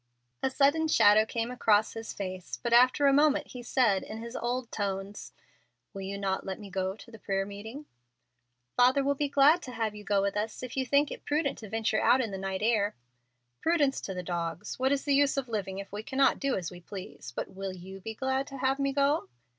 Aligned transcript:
A 0.41 0.49
sudden 0.49 0.87
shadow 0.87 1.27
came 1.27 1.51
across 1.51 1.93
his 1.93 2.11
face, 2.11 2.57
but 2.63 2.73
after 2.73 3.05
a 3.05 3.13
moment 3.13 3.49
he 3.49 3.61
said, 3.61 4.01
in 4.01 4.17
his 4.17 4.35
old 4.35 4.71
tones: 4.71 5.31
"Will 5.93 6.01
you 6.01 6.17
not 6.17 6.43
let 6.43 6.59
me 6.59 6.71
go 6.71 6.95
to 6.95 7.11
the 7.11 7.19
prayer 7.19 7.45
meeting?" 7.45 7.85
"Father 8.75 9.03
will 9.03 9.13
be 9.13 9.29
glad 9.29 9.61
to 9.61 9.73
have 9.73 9.93
you 9.93 10.03
go 10.03 10.19
with 10.19 10.35
us, 10.35 10.63
if 10.63 10.75
you 10.75 10.87
think 10.87 11.11
it 11.11 11.23
prudent 11.23 11.59
to 11.59 11.69
venture 11.69 12.01
out 12.01 12.19
in 12.19 12.31
the 12.31 12.39
night 12.39 12.63
air." 12.63 12.95
"Prudence 13.61 14.01
to 14.01 14.15
the 14.15 14.23
dogs! 14.23 14.79
What 14.79 14.91
is 14.91 15.03
the 15.05 15.13
use 15.13 15.37
of 15.37 15.47
living 15.47 15.77
if 15.77 15.91
we 15.91 16.01
cannot 16.01 16.39
do 16.39 16.55
as 16.57 16.71
we 16.71 16.81
please? 16.81 17.31
But 17.35 17.51
will 17.53 17.71
you 17.73 17.99
be 17.99 18.15
glad 18.15 18.47
to 18.47 18.57
have 18.57 18.79
me 18.79 18.93
go?" 18.93 19.29